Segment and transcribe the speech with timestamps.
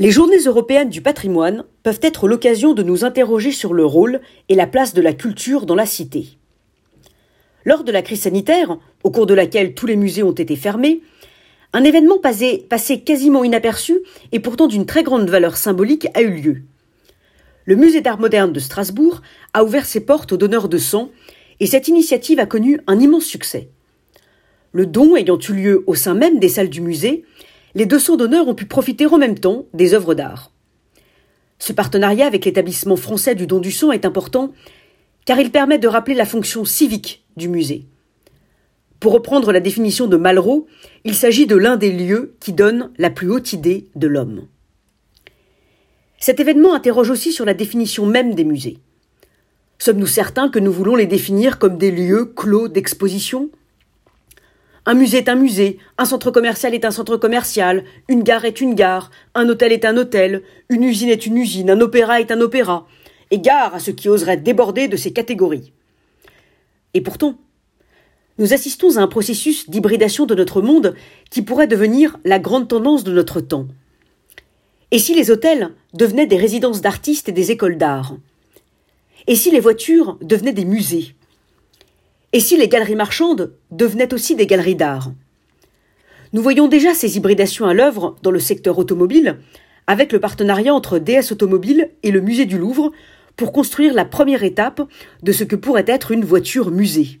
[0.00, 4.54] Les journées européennes du patrimoine peuvent être l'occasion de nous interroger sur le rôle et
[4.54, 6.38] la place de la culture dans la cité.
[7.64, 11.00] Lors de la crise sanitaire, au cours de laquelle tous les musées ont été fermés,
[11.72, 12.68] un événement passé,
[13.04, 13.98] quasiment inaperçu
[14.30, 16.62] et pourtant d'une très grande valeur symbolique a eu lieu.
[17.64, 19.20] Le musée d'art moderne de Strasbourg
[19.52, 21.10] a ouvert ses portes aux donneurs de sang
[21.58, 23.68] et cette initiative a connu un immense succès.
[24.70, 27.24] Le don ayant eu lieu au sein même des salles du musée,
[27.74, 30.52] les deux sons d'honneur ont pu profiter en même temps des œuvres d'art.
[31.58, 34.52] Ce partenariat avec l'établissement français du don du sang est important
[35.24, 37.86] car il permet de rappeler la fonction civique du musée.
[39.00, 40.66] Pour reprendre la définition de Malraux,
[41.04, 44.46] il s'agit de l'un des lieux qui donne la plus haute idée de l'homme.
[46.18, 48.78] Cet événement interroge aussi sur la définition même des musées.
[49.78, 53.50] Sommes-nous certains que nous voulons les définir comme des lieux clos d'exposition?
[54.88, 58.62] Un musée est un musée, un centre commercial est un centre commercial, une gare est
[58.62, 62.30] une gare, un hôtel est un hôtel, une usine est une usine, un opéra est
[62.30, 62.86] un opéra.
[63.30, 65.74] Et gare à ceux qui oseraient déborder de ces catégories.
[66.94, 67.34] Et pourtant,
[68.38, 70.94] nous assistons à un processus d'hybridation de notre monde
[71.30, 73.68] qui pourrait devenir la grande tendance de notre temps.
[74.90, 78.16] Et si les hôtels devenaient des résidences d'artistes et des écoles d'art?
[79.26, 81.14] Et si les voitures devenaient des musées?
[82.32, 85.12] Et si les galeries marchandes devenaient aussi des galeries d'art?
[86.32, 89.38] Nous voyons déjà ces hybridations à l'œuvre dans le secteur automobile,
[89.86, 92.92] avec le partenariat entre DS Automobile et le musée du Louvre
[93.36, 94.82] pour construire la première étape
[95.22, 97.20] de ce que pourrait être une voiture musée.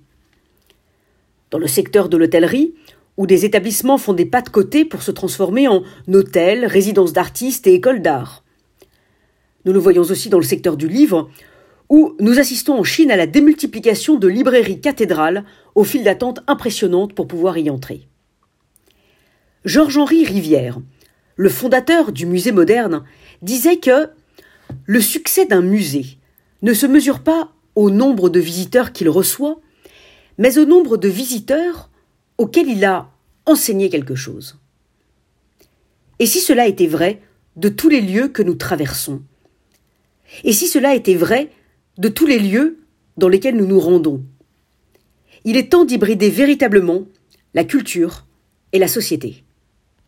[1.50, 2.74] Dans le secteur de l'hôtellerie,
[3.16, 7.66] où des établissements font des pas de côté pour se transformer en hôtels, résidences d'artistes
[7.66, 8.44] et écoles d'art.
[9.64, 11.30] Nous le voyons aussi dans le secteur du livre,
[11.88, 15.44] où nous assistons en Chine à la démultiplication de librairies cathédrales
[15.74, 18.08] aux files d'attente impressionnantes pour pouvoir y entrer.
[19.64, 20.78] Georges-Henri Rivière,
[21.36, 23.04] le fondateur du musée moderne,
[23.42, 24.10] disait que
[24.84, 26.18] le succès d'un musée
[26.62, 29.60] ne se mesure pas au nombre de visiteurs qu'il reçoit,
[30.36, 31.90] mais au nombre de visiteurs
[32.36, 33.10] auxquels il a
[33.46, 34.58] enseigné quelque chose.
[36.18, 37.22] Et si cela était vrai
[37.56, 39.22] de tous les lieux que nous traversons?
[40.44, 41.50] Et si cela était vrai
[41.98, 42.78] de tous les lieux
[43.16, 44.22] dans lesquels nous nous rendons.
[45.44, 47.04] Il est temps d'hybrider véritablement
[47.54, 48.26] la culture
[48.72, 49.44] et la société.